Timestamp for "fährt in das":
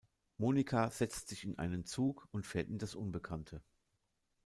2.47-2.95